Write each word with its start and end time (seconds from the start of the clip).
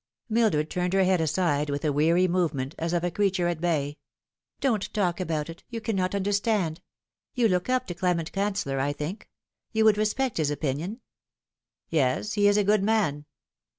Mildred 0.29 0.71
turned 0.71 0.93
her 0.93 1.03
head 1.03 1.21
aside 1.21 1.69
with 1.69 1.85
a 1.85 1.93
weary 1.93 2.27
movement, 2.27 2.73
as 2.79 2.91
of 2.91 3.03
a 3.03 3.11
creature 3.11 3.47
at 3.47 3.61
bay. 3.61 3.99
44 4.59 4.59
Don't 4.59 4.93
talk 4.95 5.19
about 5.19 5.47
it. 5.47 5.63
You 5.69 5.79
cannot 5.79 6.15
understand. 6.15 6.81
You 7.35 7.47
look 7.47 7.69
up 7.69 7.85
to 7.85 7.93
Clement 7.93 8.31
Cancellor, 8.31 8.79
I 8.79 8.93
think. 8.93 9.29
You 9.73 9.85
would 9.85 9.99
respect 9.99 10.37
his 10.37 10.49
opinion." 10.49 11.01
44 11.89 11.89
Yes; 11.91 12.33
he 12.33 12.47
is 12.47 12.57
a 12.57 12.63
good 12.63 12.81
man." 12.81 13.25